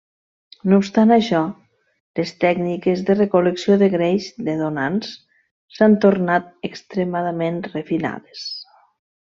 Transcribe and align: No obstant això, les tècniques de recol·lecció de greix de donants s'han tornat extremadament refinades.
No 0.71 0.77
obstant 0.83 1.11
això, 1.15 1.41
les 2.19 2.31
tècniques 2.45 3.03
de 3.11 3.17
recol·lecció 3.19 3.77
de 3.83 3.91
greix 3.97 4.31
de 4.49 4.57
donants 4.65 5.15
s'han 5.77 5.99
tornat 6.07 6.53
extremadament 6.73 7.65
refinades. 7.73 8.49